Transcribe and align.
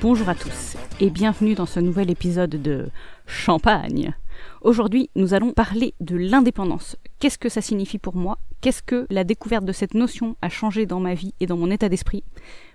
Bonjour 0.00 0.28
à 0.28 0.36
tous 0.36 0.76
et 1.00 1.10
bienvenue 1.10 1.56
dans 1.56 1.66
ce 1.66 1.80
nouvel 1.80 2.08
épisode 2.08 2.50
de 2.50 2.88
Champagne. 3.26 4.14
Aujourd'hui, 4.60 5.10
nous 5.16 5.34
allons 5.34 5.52
parler 5.52 5.92
de 5.98 6.16
l'indépendance. 6.16 6.96
Qu'est-ce 7.18 7.36
que 7.36 7.48
ça 7.48 7.60
signifie 7.60 7.98
pour 7.98 8.14
moi? 8.14 8.38
Qu'est-ce 8.60 8.80
que 8.80 9.08
la 9.10 9.24
découverte 9.24 9.64
de 9.64 9.72
cette 9.72 9.94
notion 9.94 10.36
a 10.40 10.48
changé 10.48 10.86
dans 10.86 11.00
ma 11.00 11.14
vie 11.14 11.34
et 11.40 11.46
dans 11.46 11.56
mon 11.56 11.72
état 11.72 11.88
d'esprit? 11.88 12.22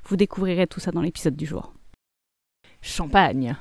Vous 0.03 0.17
découvrirez 0.17 0.67
tout 0.67 0.81
ça 0.81 0.91
dans 0.91 0.99
l'épisode 0.99 1.37
du 1.37 1.45
jour. 1.45 1.71
Champagne. 2.81 3.55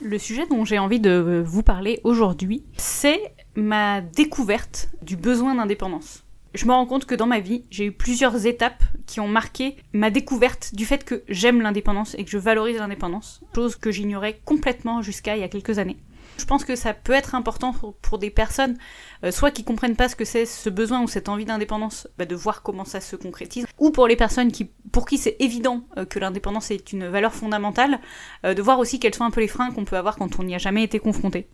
Le 0.00 0.18
sujet 0.18 0.48
dont 0.48 0.64
j'ai 0.64 0.80
envie 0.80 1.00
de 1.00 1.44
vous 1.46 1.62
parler 1.62 2.00
aujourd'hui, 2.02 2.64
c'est 2.76 3.20
ma 3.54 4.00
découverte 4.00 4.88
du 5.02 5.16
besoin 5.16 5.54
d'indépendance. 5.54 6.24
Je 6.58 6.66
me 6.66 6.72
rends 6.72 6.86
compte 6.86 7.04
que 7.04 7.14
dans 7.14 7.28
ma 7.28 7.38
vie, 7.38 7.62
j'ai 7.70 7.84
eu 7.84 7.92
plusieurs 7.92 8.46
étapes 8.46 8.82
qui 9.06 9.20
ont 9.20 9.28
marqué 9.28 9.76
ma 9.92 10.10
découverte 10.10 10.74
du 10.74 10.86
fait 10.86 11.04
que 11.04 11.22
j'aime 11.28 11.60
l'indépendance 11.60 12.16
et 12.18 12.24
que 12.24 12.30
je 12.32 12.36
valorise 12.36 12.78
l'indépendance, 12.78 13.42
chose 13.54 13.76
que 13.76 13.92
j'ignorais 13.92 14.40
complètement 14.44 15.00
jusqu'à 15.00 15.36
il 15.36 15.40
y 15.40 15.44
a 15.44 15.48
quelques 15.48 15.78
années. 15.78 15.98
Je 16.36 16.44
pense 16.46 16.64
que 16.64 16.74
ça 16.74 16.94
peut 16.94 17.12
être 17.12 17.36
important 17.36 17.72
pour, 18.02 18.18
des 18.18 18.30
personnes, 18.30 18.76
euh, 19.24 19.30
soit 19.30 19.52
qui 19.52 19.62
comprennent 19.62 19.94
pas 19.94 20.08
ce 20.08 20.16
que 20.16 20.24
c'est 20.24 20.46
ce 20.46 20.68
besoin 20.68 21.00
ou 21.00 21.06
cette 21.06 21.28
envie 21.28 21.44
d'indépendance, 21.44 22.08
bah, 22.18 22.24
de 22.24 22.34
voir 22.34 22.62
comment 22.62 22.84
ça 22.84 23.00
se 23.00 23.14
concrétise, 23.14 23.64
ou 23.78 23.92
pour 23.92 24.08
les 24.08 24.16
personnes 24.16 24.50
pour 24.90 25.06
qui 25.06 25.16
c'est 25.16 25.36
évident 25.38 25.84
euh, 25.96 26.06
que 26.06 26.18
l'indépendance 26.18 26.72
est 26.72 26.92
une 26.92 27.06
valeur 27.06 27.34
fondamentale, 27.34 28.00
euh, 28.44 28.54
de 28.54 28.62
voir 28.62 28.80
aussi 28.80 28.98
quels 28.98 29.14
sont 29.14 29.24
un 29.24 29.30
peu 29.30 29.42
les 29.42 29.46
freins 29.46 29.70
qu'on 29.70 29.84
peut 29.84 29.96
avoir 29.96 30.16
quand 30.16 30.40
on 30.40 30.42
n'y 30.42 30.56
a 30.56 30.58
jamais 30.58 30.82
été 30.82 30.98
confronté. 30.98 31.46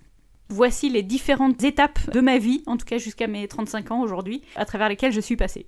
Voici 0.49 0.91
les 0.91 1.03
différentes 1.03 1.63
étapes 1.65 2.11
de 2.11 2.21
ma 2.21 2.39
vie, 2.39 2.63
en 2.67 2.77
tout 2.77 2.85
cas 2.85 2.99
jusqu'à 2.99 3.27
mes 3.27 3.49
35 3.49 3.91
ans 3.91 4.01
aujourd'hui, 4.03 4.43
à 4.57 4.65
travers 4.65 4.89
lesquelles 4.89 5.13
je 5.13 5.21
suis 5.21 5.37
passée. 5.37 5.67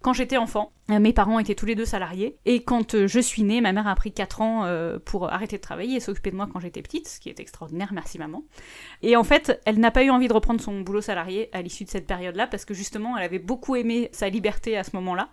Quand 0.00 0.12
j'étais 0.12 0.36
enfant, 0.36 0.70
euh, 0.90 1.00
mes 1.00 1.12
parents 1.12 1.40
étaient 1.40 1.56
tous 1.56 1.66
les 1.66 1.74
deux 1.74 1.84
salariés, 1.84 2.36
et 2.44 2.62
quand 2.62 2.94
euh, 2.94 3.08
je 3.08 3.18
suis 3.18 3.42
née, 3.42 3.60
ma 3.60 3.72
mère 3.72 3.88
a 3.88 3.94
pris 3.96 4.12
4 4.12 4.42
ans 4.42 4.64
euh, 4.64 4.98
pour 5.04 5.32
arrêter 5.32 5.56
de 5.56 5.62
travailler 5.62 5.96
et 5.96 6.00
s'occuper 6.00 6.30
de 6.30 6.36
moi 6.36 6.48
quand 6.52 6.60
j'étais 6.60 6.82
petite, 6.82 7.08
ce 7.08 7.18
qui 7.18 7.30
est 7.30 7.40
extraordinaire, 7.40 7.92
merci 7.92 8.16
maman. 8.16 8.44
Et 9.02 9.16
en 9.16 9.24
fait, 9.24 9.60
elle 9.64 9.80
n'a 9.80 9.90
pas 9.90 10.04
eu 10.04 10.10
envie 10.10 10.28
de 10.28 10.32
reprendre 10.32 10.60
son 10.60 10.82
boulot 10.82 11.00
salarié 11.00 11.48
à 11.52 11.62
l'issue 11.62 11.84
de 11.84 11.90
cette 11.90 12.06
période-là, 12.06 12.46
parce 12.46 12.64
que 12.64 12.74
justement, 12.74 13.16
elle 13.16 13.24
avait 13.24 13.40
beaucoup 13.40 13.74
aimé 13.74 14.08
sa 14.12 14.28
liberté 14.28 14.76
à 14.76 14.84
ce 14.84 14.90
moment-là. 14.94 15.30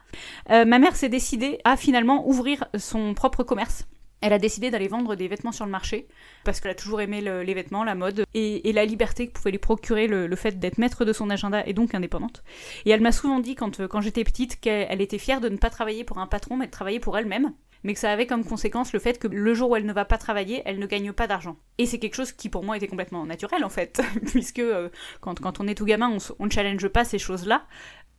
ma 0.49 0.79
mère 0.79 0.95
s'est 0.95 1.09
décidée 1.09 1.59
à 1.63 1.77
finalement 1.77 2.27
ouvrir 2.27 2.65
son 2.75 3.13
propre 3.13 3.43
commerce 3.43 3.85
elle 4.21 4.33
a 4.33 4.39
décidé 4.39 4.71
d'aller 4.71 4.87
vendre 4.87 5.15
des 5.15 5.27
vêtements 5.27 5.51
sur 5.51 5.65
le 5.65 5.71
marché, 5.71 6.07
parce 6.43 6.59
qu'elle 6.59 6.71
a 6.71 6.75
toujours 6.75 7.01
aimé 7.01 7.21
les 7.21 7.53
vêtements, 7.53 7.83
la 7.83 7.95
mode, 7.95 8.23
et, 8.33 8.71
la 8.73 8.85
liberté 8.85 9.27
que 9.27 9.33
pouvait 9.33 9.51
lui 9.51 9.59
procurer 9.59 10.07
le, 10.07 10.35
fait 10.35 10.59
d'être 10.59 10.77
maître 10.77 11.05
de 11.05 11.13
son 11.13 11.29
agenda 11.29 11.65
et 11.65 11.73
donc 11.73 11.95
indépendante. 11.95 12.43
Et 12.85 12.89
elle 12.91 13.01
m'a 13.01 13.11
souvent 13.11 13.39
dit, 13.39 13.55
quand, 13.55 13.87
quand 13.87 14.01
j'étais 14.01 14.23
petite, 14.23 14.59
qu'elle 14.59 15.01
était 15.01 15.17
fière 15.17 15.41
de 15.41 15.49
ne 15.49 15.57
pas 15.57 15.69
travailler 15.69 16.03
pour 16.03 16.17
un 16.17 16.27
patron, 16.27 16.57
mais 16.57 16.65
de 16.65 16.71
travailler 16.71 16.99
pour 16.99 17.17
elle-même, 17.17 17.53
mais 17.85 17.93
que 17.93 17.99
ça 17.99 18.11
avait 18.11 18.25
comme 18.25 18.43
conséquence 18.43 18.93
le 18.93 18.99
fait 18.99 19.19
que 19.19 19.27
le 19.27 19.53
jour 19.53 19.69
où 19.69 19.75
elle 19.75 19.85
ne 19.85 19.93
va 19.93 20.05
pas 20.05 20.17
travailler, 20.17 20.63
elle 20.65 20.79
ne 20.79 20.87
gagne 20.87 21.13
pas 21.13 21.27
d'argent. 21.27 21.55
Et 21.77 21.85
c'est 21.85 21.99
quelque 21.99 22.15
chose 22.15 22.31
qui 22.31 22.49
pour 22.49 22.63
moi 22.63 22.75
était 22.77 22.87
complètement 22.87 23.25
naturel 23.27 23.63
en 23.63 23.69
fait, 23.69 24.01
puisque 24.25 24.59
euh, 24.59 24.89
quand, 25.21 25.59
on 25.59 25.67
est 25.67 25.75
tout 25.75 25.85
gamin, 25.85 26.17
on 26.39 26.45
ne 26.45 26.51
challenge 26.51 26.87
pas 26.87 27.05
ces 27.05 27.19
choses-là 27.19 27.67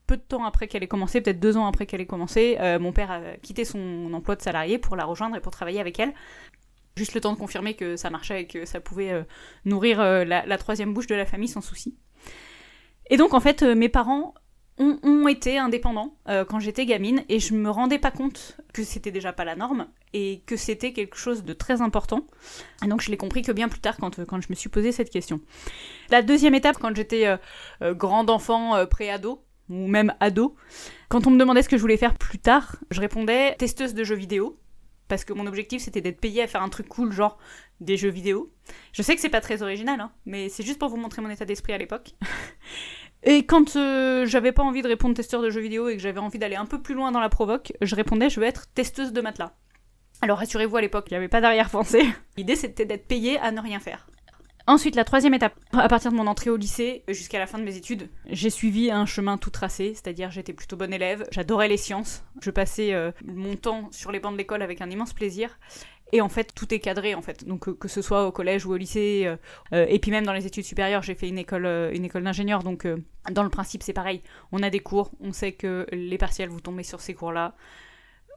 peu 0.06 0.16
de 0.16 0.22
temps 0.22 0.44
après 0.44 0.68
qu'elle 0.68 0.82
ait 0.82 0.88
commencé, 0.88 1.20
peut-être 1.20 1.40
deux 1.40 1.56
ans 1.56 1.66
après 1.66 1.86
qu'elle 1.86 2.00
ait 2.00 2.06
commencé, 2.06 2.56
euh, 2.60 2.78
mon 2.78 2.92
père 2.92 3.10
a 3.10 3.20
quitté 3.42 3.64
son 3.64 4.12
emploi 4.12 4.36
de 4.36 4.42
salarié 4.42 4.78
pour 4.78 4.96
la 4.96 5.04
rejoindre 5.04 5.36
et 5.36 5.40
pour 5.40 5.52
travailler 5.52 5.80
avec 5.80 5.98
elle. 5.98 6.14
Juste 6.96 7.14
le 7.14 7.20
temps 7.20 7.32
de 7.32 7.38
confirmer 7.38 7.74
que 7.74 7.96
ça 7.96 8.08
marchait 8.08 8.42
et 8.42 8.46
que 8.46 8.64
ça 8.64 8.80
pouvait 8.80 9.10
euh, 9.10 9.22
nourrir 9.64 10.00
euh, 10.00 10.24
la, 10.24 10.58
troisième 10.58 10.94
bouche 10.94 11.06
de 11.06 11.14
la 11.14 11.26
famille 11.26 11.48
sans 11.48 11.60
souci. 11.60 11.96
Et 13.10 13.16
donc 13.16 13.34
en 13.34 13.40
fait, 13.40 13.62
mes 13.62 13.88
parents 13.88 14.34
ont, 14.78 15.28
été 15.28 15.58
indépendants 15.58 16.18
quand 16.48 16.60
j'étais 16.60 16.84
gamine 16.84 17.24
et 17.28 17.40
je 17.40 17.54
me 17.54 17.70
rendais 17.70 17.98
pas 17.98 18.10
compte 18.10 18.58
que 18.74 18.84
c'était 18.84 19.10
déjà 19.10 19.32
pas 19.32 19.44
la 19.44 19.56
norme 19.56 19.88
et 20.12 20.42
que 20.44 20.56
c'était 20.56 20.92
quelque 20.92 21.16
chose 21.16 21.44
de 21.44 21.52
très 21.54 21.80
important. 21.80 22.26
Et 22.84 22.88
donc 22.88 23.00
je 23.00 23.10
l'ai 23.10 23.16
compris 23.16 23.42
que 23.42 23.52
bien 23.52 23.68
plus 23.68 23.80
tard 23.80 23.96
quand, 23.96 24.22
quand 24.24 24.40
je 24.40 24.48
me 24.50 24.54
suis 24.54 24.68
posé 24.68 24.92
cette 24.92 25.10
question. 25.10 25.40
La 26.10 26.20
deuxième 26.20 26.54
étape, 26.54 26.76
quand 26.78 26.94
j'étais 26.94 27.38
grande 27.80 28.28
enfant, 28.28 28.84
pré-ado, 28.86 29.45
ou 29.68 29.86
même 29.86 30.14
ado. 30.20 30.56
Quand 31.08 31.26
on 31.26 31.30
me 31.30 31.38
demandait 31.38 31.62
ce 31.62 31.68
que 31.68 31.76
je 31.76 31.82
voulais 31.82 31.96
faire 31.96 32.14
plus 32.14 32.38
tard, 32.38 32.76
je 32.90 33.00
répondais 33.00 33.54
testeuse 33.56 33.94
de 33.94 34.04
jeux 34.04 34.16
vidéo. 34.16 34.58
Parce 35.08 35.24
que 35.24 35.32
mon 35.32 35.46
objectif 35.46 35.82
c'était 35.82 36.00
d'être 36.00 36.20
payée 36.20 36.42
à 36.42 36.46
faire 36.46 36.62
un 36.62 36.68
truc 36.68 36.88
cool, 36.88 37.12
genre 37.12 37.38
des 37.80 37.96
jeux 37.96 38.10
vidéo. 38.10 38.50
Je 38.92 39.02
sais 39.02 39.14
que 39.14 39.20
c'est 39.20 39.28
pas 39.28 39.40
très 39.40 39.62
original, 39.62 40.00
hein, 40.00 40.10
mais 40.24 40.48
c'est 40.48 40.64
juste 40.64 40.78
pour 40.78 40.88
vous 40.88 40.96
montrer 40.96 41.22
mon 41.22 41.30
état 41.30 41.44
d'esprit 41.44 41.72
à 41.72 41.78
l'époque. 41.78 42.14
et 43.22 43.46
quand 43.46 43.76
euh, 43.76 44.26
j'avais 44.26 44.52
pas 44.52 44.64
envie 44.64 44.82
de 44.82 44.88
répondre 44.88 45.14
testeur 45.14 45.42
de 45.42 45.50
jeux 45.50 45.60
vidéo 45.60 45.88
et 45.88 45.96
que 45.96 46.02
j'avais 46.02 46.18
envie 46.18 46.38
d'aller 46.38 46.56
un 46.56 46.66
peu 46.66 46.82
plus 46.82 46.94
loin 46.94 47.12
dans 47.12 47.20
la 47.20 47.28
provoque, 47.28 47.72
je 47.80 47.94
répondais 47.94 48.30
je 48.30 48.40
veux 48.40 48.46
être 48.46 48.66
testeuse 48.72 49.12
de 49.12 49.20
matelas. 49.20 49.54
Alors 50.22 50.38
rassurez-vous, 50.38 50.76
à 50.76 50.80
l'époque, 50.80 51.06
il 51.10 51.12
n'y 51.12 51.18
avait 51.18 51.28
pas 51.28 51.40
d'arrière-pensée. 51.40 52.04
L'idée 52.36 52.56
c'était 52.56 52.86
d'être 52.86 53.06
payée 53.06 53.38
à 53.38 53.52
ne 53.52 53.60
rien 53.60 53.78
faire. 53.78 54.08
Ensuite, 54.68 54.96
la 54.96 55.04
troisième 55.04 55.32
étape, 55.32 55.54
à 55.72 55.86
partir 55.86 56.10
de 56.10 56.16
mon 56.16 56.26
entrée 56.26 56.50
au 56.50 56.56
lycée 56.56 57.04
jusqu'à 57.06 57.38
la 57.38 57.46
fin 57.46 57.58
de 57.58 57.62
mes 57.62 57.76
études, 57.76 58.10
j'ai 58.28 58.50
suivi 58.50 58.90
un 58.90 59.06
chemin 59.06 59.38
tout 59.38 59.50
tracé, 59.50 59.94
c'est-à-dire 59.94 60.32
j'étais 60.32 60.52
plutôt 60.52 60.76
bonne 60.76 60.92
élève, 60.92 61.24
j'adorais 61.30 61.68
les 61.68 61.76
sciences, 61.76 62.24
je 62.42 62.50
passais 62.50 62.92
euh, 62.92 63.12
mon 63.24 63.54
temps 63.54 63.88
sur 63.92 64.10
les 64.10 64.18
bancs 64.18 64.32
de 64.32 64.38
l'école 64.38 64.62
avec 64.62 64.80
un 64.80 64.90
immense 64.90 65.12
plaisir. 65.12 65.60
Et 66.12 66.20
en 66.20 66.28
fait, 66.28 66.52
tout 66.52 66.74
est 66.74 66.80
cadré 66.80 67.14
en 67.14 67.22
fait. 67.22 67.46
Donc 67.46 67.78
que 67.78 67.86
ce 67.86 68.02
soit 68.02 68.26
au 68.26 68.32
collège 68.32 68.66
ou 68.66 68.72
au 68.72 68.76
lycée, 68.76 69.22
euh, 69.26 69.36
euh, 69.72 69.86
et 69.88 70.00
puis 70.00 70.10
même 70.10 70.26
dans 70.26 70.32
les 70.32 70.46
études 70.46 70.64
supérieures, 70.64 71.02
j'ai 71.02 71.14
fait 71.14 71.28
une 71.28 71.38
école, 71.38 71.66
école 71.92 72.24
d'ingénieur. 72.24 72.64
Donc 72.64 72.88
dans 73.30 73.44
le 73.44 73.50
principe, 73.50 73.84
c'est 73.84 73.92
pareil. 73.92 74.20
On 74.50 74.64
a 74.64 74.70
des 74.70 74.80
cours, 74.80 75.12
on 75.20 75.32
sait 75.32 75.52
que 75.52 75.86
les 75.92 76.18
partiels 76.18 76.48
vous 76.48 76.60
tombez 76.60 76.82
sur 76.82 77.00
ces 77.00 77.14
cours-là 77.14 77.54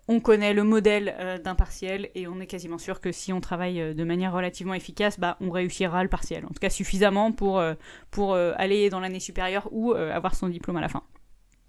on 0.09 0.20
connaît 0.20 0.56
le 0.56 0.64
modèle 0.64 1.16
euh, 1.20 1.38
d'un 1.38 1.53
partiel 1.53 2.09
et 2.16 2.28
on 2.28 2.40
est 2.40 2.47
quasiment 2.47 2.80
sûr 2.80 3.00
que 3.00 3.12
si 3.12 3.31
on 3.31 3.42
travaille 3.42 3.80
euh, 3.80 3.94
de 3.94 4.03
manière 4.03 4.34
relativement 4.34 4.74
efficace, 4.74 5.20
bah, 5.20 5.38
on 5.40 5.52
réussira 5.52 6.02
le 6.02 6.09
partiel. 6.09 6.46
En 6.46 6.47
tout 6.47 6.59
cas 6.59 6.72
suffisamment 6.72 7.31
pour, 7.31 7.59
euh, 7.59 7.75
pour 8.09 8.34
aller 8.34 8.90
dans 8.90 9.00
l'année 9.00 9.20
supérieure 9.20 9.70
ou 9.72 9.94
avoir 9.94 10.34
son 10.34 10.47
diplôme 10.47 10.78
à 10.78 10.81
la 10.81 10.90
fin. 10.90 11.03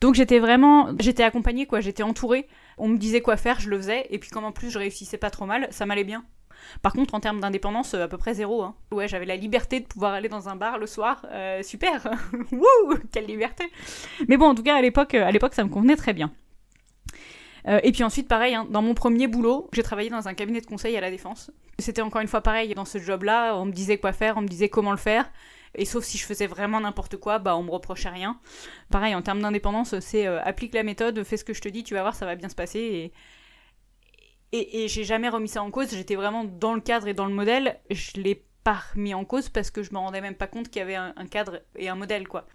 Donc 0.01 0.15
j'étais 0.15 0.39
vraiment, 0.39 0.89
j'étais 0.99 1.23
accompagnée 1.23 1.67
quoi, 1.67 1.81
j'étais 1.81 2.03
entourée. 2.03 2.49
On 2.79 2.89
me 2.89 2.97
disait 2.97 3.21
quoi 3.21 3.37
faire, 3.37 3.61
je 3.61 3.69
le 3.69 3.77
faisais. 3.77 4.07
Et 4.09 4.19
puis 4.19 4.31
comme 4.31 4.45
en 4.45 4.53
plus 4.53 4.71
je 4.71 4.79
réussissais 4.79 5.19
pas 5.19 5.29
trop 5.29 5.45
mal, 5.45 5.69
ça 5.71 5.85
m'allait 5.85 6.05
bien. 6.05 6.25
Par 6.81 6.95
contre, 6.95 7.15
en 7.15 7.21
termes 7.21 7.41
d'indépendance, 7.41 7.93
à 7.93 8.09
peu 8.09 8.17
près 8.17 8.33
zéro. 8.33 8.63
Hein. 8.63 8.75
Ouais, 8.91 9.07
j'avais 9.07 9.27
la 9.27 9.37
liberté 9.37 9.81
de 9.81 9.87
pouvoir 9.87 10.15
aller 10.15 10.29
dans 10.31 10.49
un 10.49 10.57
bar 10.57 10.79
le 10.79 10.87
soir. 10.87 11.27
super 11.63 12.07
Wouh 12.53 12.97
Quelle 13.13 13.27
liberté 13.27 13.65
Mais 14.29 14.39
bon, 14.39 14.47
en 14.47 14.55
tout 14.55 14.63
cas, 14.63 14.77
à 14.77 14.83
l'époque, 14.83 15.15
à 15.15 15.31
l'époque, 15.31 15.55
ça 15.55 15.65
me 15.65 15.69
convenait 15.69 15.97
très 15.97 16.15
bien. 16.15 16.33
Euh, 17.69 17.81
et 17.83 17.93
puis 17.93 18.05
ensuite, 18.05 18.29
pareil, 18.29 18.55
hein, 18.55 18.67
dans 18.71 18.83
mon 18.83 18.95
premier 18.95 19.27
boulot, 19.27 19.69
j'ai 19.73 19.83
travaillé 19.83 20.11
dans 20.11 20.29
un 20.29 20.35
cabinet 20.35 20.61
de 20.61 20.67
conseil 20.67 20.97
à 20.97 21.01
la 21.01 21.11
défense. 21.11 21.51
C'était 21.79 22.03
encore 22.03 22.21
une 22.21 22.29
fois 22.29 22.41
pareil, 22.41 22.75
dans 22.75 22.85
ce 22.85 22.99
job-là, 22.99 23.57
on 23.57 23.67
me 23.67 23.73
disait 23.73 23.99
quoi 23.99 24.13
faire, 24.13 24.37
on 24.37 24.43
me 24.43 24.49
disait 24.49 24.69
comment 24.69 24.91
le 24.93 24.97
faire. 24.97 25.31
Et 25.75 25.85
sauf 25.85 26.05
si 26.05 26.19
je 26.19 26.25
faisais 26.25 26.47
vraiment 26.47 26.81
n'importe 26.81 27.17
quoi, 27.17 27.39
bah 27.39 27.57
on 27.57 27.63
me 27.63 27.71
reprochait 27.71 28.09
rien. 28.09 28.41
Pareil, 28.91 29.15
en 29.15 29.23
termes 29.23 29.41
d'indépendance, 29.41 29.99
c'est 30.01 30.27
euh, 30.27 30.43
applique 30.43 30.75
la 30.75 30.83
méthode, 30.83 31.23
fais 31.23 31.37
ce 31.37 31.45
que 31.45 31.55
je 31.55 31.61
te 31.61 31.69
dis, 31.69 31.85
tu 31.85 31.95
vas 31.95 32.03
voir, 32.03 32.15
ça 32.15 32.27
va 32.27 32.35
bien 32.35 32.49
se 32.49 32.57
passer. 32.57 33.13
Et, 34.53 34.85
et, 34.85 34.89
j'ai 34.89 35.05
jamais 35.05 35.29
remis 35.29 35.49
ça 35.49 35.63
en 35.63 35.71
cause, 35.71 35.91
j'étais 35.91 36.17
vraiment 36.17 36.45
dans 36.45 36.75
le 36.75 36.81
cadre 36.81 37.07
et 37.07 37.15
dans 37.15 37.27
le 37.27 37.35
modèle. 37.35 37.79
Je 37.89 38.21
l'ai 38.21 38.45
pas 38.65 38.83
remis 38.95 39.15
en 39.15 39.25
cause 39.25 39.49
parce 39.49 39.71
que 39.71 39.85
je 39.85 39.93
me 39.93 39.99
rendais 39.99 40.21
même 40.21 40.35
pas 40.35 40.49
compte 40.49 40.71
qu'il 40.71 40.81
y 40.81 40.83
avait 40.83 40.97
un, 40.97 41.15
un 41.17 41.27
cadre 41.27 41.61
et 41.77 41.89
un 41.89 41.95
modèle, 41.95 42.27
quoi. 42.27 42.47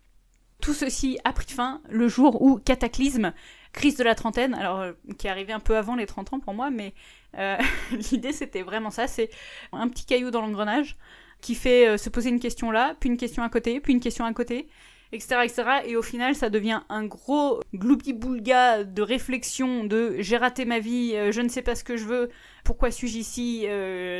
Tout 0.62 0.74
ceci 0.74 1.18
a 1.24 1.34
pris 1.34 1.52
fin 1.52 1.82
le 1.90 2.08
jour 2.08 2.42
où, 2.42 2.58
cataclysme, 2.58 3.34
crise 3.76 3.98
de 3.98 4.04
la 4.04 4.16
trentaine, 4.16 4.56
alors 4.56 4.80
euh, 4.80 4.94
qui 5.20 5.28
est 5.28 5.30
arrivée 5.30 5.54
un 5.54 5.60
peu 5.60 5.78
avant 5.78 5.96
les 5.96 6.08
30 6.08 6.34
ans 6.34 6.40
pour 6.40 6.54
moi, 6.54 6.72
mais 6.72 6.94
euh, 7.38 7.58
l'idée 8.12 8.32
c'était 8.32 8.64
vraiment 8.64 8.90
ça, 8.90 9.06
c'est 9.06 9.30
un 9.72 9.88
petit 9.88 10.06
caillou 10.06 10.32
dans 10.32 10.42
l'engrenage 10.42 10.96
qui 11.42 11.54
fait 11.54 11.88
euh, 11.88 11.98
se 11.98 12.10
poser 12.10 12.30
une 12.30 12.40
question 12.40 12.72
là, 12.72 12.96
puis 13.00 13.10
une 13.10 13.18
question 13.18 13.44
à 13.44 13.50
côté, 13.50 13.80
puis 13.80 13.94
une 13.94 14.00
question 14.00 14.26
à 14.26 14.34
côté, 14.34 14.68
etc., 15.12 15.42
etc. 15.44 15.64
Et 15.86 15.96
au 15.96 16.02
final, 16.02 16.36
ça 16.36 16.50
devient 16.50 16.82
un 16.90 17.06
gros 17.06 17.60
gloubi-boulga 17.76 18.86
de 18.86 19.02
réflexion 19.02 19.84
de 19.84 20.16
j'ai 20.20 20.38
raté 20.38 20.66
ma 20.66 20.80
vie, 20.80 21.12
je 21.32 21.42
ne 21.42 21.50
sais 21.50 21.62
pas 21.62 21.76
ce 21.76 21.84
que 21.84 21.98
je 21.98 22.06
veux, 22.06 22.30
pourquoi 22.64 22.90
suis-je 22.90 23.18
ici, 23.18 23.66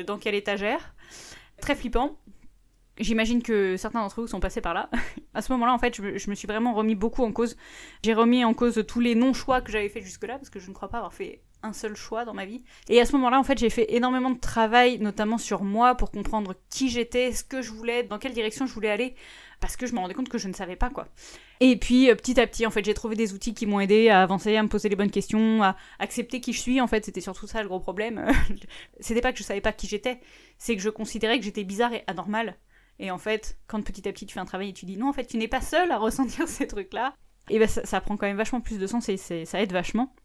dans 0.06 0.20
quelle 0.20 0.36
étagère. 0.36 0.94
Très 1.60 1.76
flippant. 1.76 2.18
J'imagine 2.98 3.44
que 3.44 3.76
certains 3.76 4.02
d'entre 4.02 4.22
vous 4.22 4.28
sont 4.28 4.40
passés 4.40 4.62
par 4.62 4.74
là. 4.74 4.90
à 5.34 5.42
ce 5.42 5.52
moment-là, 5.52 5.74
en 5.74 5.78
fait, 5.78 5.96
je 5.96 6.30
me, 6.30 6.36
suis 6.36 6.48
vraiment 6.48 6.74
remis 6.74 6.96
beaucoup 6.96 7.24
en 7.24 7.32
cause. 7.34 7.58
J'ai 8.04 8.14
remis 8.14 8.46
en 8.46 8.54
cause 8.54 8.84
tous 8.88 9.02
les 9.02 9.16
non-choix 9.16 9.62
que 9.62 9.72
j'avais 9.72 9.90
fait 9.90 10.02
jusque-là, 10.02 10.38
parce 10.38 10.50
que 10.50 10.60
je 10.60 10.70
ne 10.70 10.74
crois 10.74 10.88
pas 10.88 10.98
avoir 10.98 11.14
fait 11.14 11.42
un 11.62 11.74
seul 11.74 11.96
choix 11.96 12.24
dans 12.24 12.34
ma 12.34 12.46
vie. 12.46 12.64
Et 12.88 13.02
à 13.02 13.06
ce 13.06 13.12
moment-là, 13.14 13.40
en 13.40 13.44
fait, 13.44 13.58
j'ai 13.58 13.70
fait 13.70 13.94
énormément 13.94 14.30
de 14.30 14.40
travail, 14.40 15.00
notamment 15.00 15.38
sur 15.38 15.64
moi, 15.64 15.96
pour 15.96 16.12
comprendre 16.12 16.56
qui 16.70 16.90
j'étais, 16.90 17.34
ce 17.34 17.44
que 17.44 17.62
je 17.62 17.72
voulais, 17.72 18.04
dans 18.04 18.18
quelle 18.18 18.34
direction 18.34 18.66
je 18.66 18.74
voulais 18.74 18.92
aller, 18.92 19.16
parce 19.60 19.76
que 19.76 19.88
je 19.88 19.94
me 19.94 20.00
rendais 20.00 20.14
compte 20.14 20.30
que 20.30 20.38
je 20.38 20.48
ne 20.48 20.54
savais 20.54 20.76
pas, 20.78 20.90
quoi. 20.90 21.08
Et 21.60 21.76
puis, 21.78 22.10
euh, 22.10 22.16
petit 22.16 22.40
à 22.40 22.48
petit, 22.48 22.66
en 22.66 22.72
fait, 22.72 22.86
j'ai 22.86 22.94
trouvé 22.94 23.16
des 23.16 23.34
outils 23.34 23.54
qui 23.54 23.66
m'ont 23.66 23.80
aidé 23.82 24.10
à 24.10 24.22
avancer, 24.22 24.56
à 24.56 24.64
me 24.64 24.70
poser 24.70 24.88
les 24.88 24.96
bonnes 24.96 25.12
questions, 25.12 25.64
à 25.64 25.76
accepter 26.00 26.40
qui 26.40 26.54
je 26.54 26.60
suis. 26.60 26.80
En 26.80 26.88
fait, 26.88 27.04
c'était 27.04 27.22
surtout 27.22 27.48
ça 27.48 27.62
le 27.62 27.68
gros 27.68 27.80
problème. 27.80 28.26
c'était 29.00 29.22
pas 29.22 29.34
que 29.34 29.40
je 29.40 29.44
savais 29.44 29.62
pas 29.62 29.74
qui 29.74 29.88
j'étais, 29.88 30.20
c'est 30.58 30.76
que 30.76 30.82
je 30.82 30.90
considérais 30.90 31.40
que 31.40 31.46
j'étais 31.46 31.64
bizarre 31.64 31.94
et 31.94 32.04
anormale 32.08 32.56
et 33.00 33.12
en 33.12 33.18
fait, 33.18 33.60
quand 33.68 33.82
petit 33.82 34.08
à 34.08 34.14
petit 34.14 34.26
tu 34.26 34.34
fais 34.34 34.40
un 34.40 34.46
travail 34.46 34.70
et 34.70 34.74
tu 34.74 34.86
dis 34.86 34.98
non, 34.98 35.10
en 35.10 35.14
fait, 35.14 35.26
tu 35.26 35.38
n'es 35.38 35.48
pas 35.48 35.62
seul 35.62 35.92
à 35.92 35.98
ressentir 36.00 36.48
ces 36.48 36.68
trucs-là, 36.68 37.14
et 37.50 37.60
ben 37.60 37.68
ça, 37.68 38.02
prend 38.02 38.18
quand 38.18 38.26
même 38.26 38.38
vachement 38.38 38.62
plus 38.62 38.80
de 38.80 38.88
sens 38.88 39.08
et 39.10 39.18
ça 39.18 39.62
aide 39.62 39.72
vachement. 39.72 40.16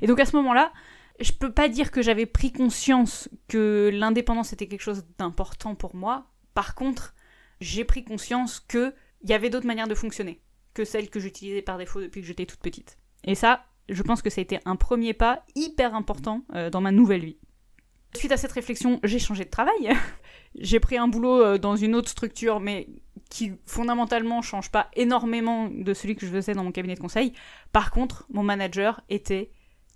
Et 0.00 0.06
donc 0.06 0.20
à 0.20 0.24
ce 0.24 0.34
moment-là, 0.36 0.72
je 1.20 1.32
peux 1.32 1.52
pas 1.52 1.68
dire 1.68 1.90
que 1.90 2.02
j'avais 2.02 2.26
pris 2.26 2.52
conscience 2.52 3.28
que 3.48 3.90
l'indépendance 3.92 4.52
était 4.52 4.66
quelque 4.66 4.82
chose 4.82 5.04
d'important 5.18 5.74
pour 5.74 5.94
moi. 5.94 6.30
Par 6.54 6.74
contre, 6.74 7.14
j'ai 7.60 7.84
pris 7.84 8.04
conscience 8.04 8.60
que 8.60 8.94
il 9.22 9.30
y 9.30 9.32
avait 9.32 9.50
d'autres 9.50 9.66
manières 9.66 9.88
de 9.88 9.94
fonctionner 9.94 10.42
que 10.74 10.84
celles 10.84 11.08
que 11.08 11.20
j'utilisais 11.20 11.62
par 11.62 11.78
défaut 11.78 12.00
depuis 12.00 12.20
que 12.20 12.26
j'étais 12.26 12.46
toute 12.46 12.60
petite. 12.60 12.98
Et 13.24 13.34
ça, 13.34 13.64
je 13.88 14.02
pense 14.02 14.22
que 14.22 14.30
ça 14.30 14.40
a 14.40 14.42
été 14.42 14.58
un 14.64 14.76
premier 14.76 15.14
pas 15.14 15.44
hyper 15.54 15.94
important 15.94 16.44
euh, 16.54 16.68
dans 16.68 16.80
ma 16.80 16.90
nouvelle 16.90 17.24
vie. 17.24 17.38
Suite 18.16 18.32
à 18.32 18.36
cette 18.36 18.52
réflexion, 18.52 19.00
j'ai 19.02 19.18
changé 19.18 19.44
de 19.44 19.50
travail. 19.50 19.90
j'ai 20.58 20.80
pris 20.80 20.96
un 20.96 21.08
boulot 21.08 21.42
euh, 21.42 21.58
dans 21.58 21.76
une 21.76 21.94
autre 21.94 22.08
structure, 22.08 22.60
mais 22.60 22.88
qui 23.28 23.52
fondamentalement 23.66 24.42
change 24.42 24.70
pas 24.70 24.88
énormément 24.94 25.68
de 25.68 25.94
celui 25.94 26.14
que 26.14 26.24
je 26.26 26.30
faisais 26.30 26.52
dans 26.54 26.64
mon 26.64 26.72
cabinet 26.72 26.94
de 26.94 27.00
conseil. 27.00 27.32
Par 27.72 27.90
contre, 27.90 28.26
mon 28.30 28.42
manager 28.42 29.00
était 29.08 29.50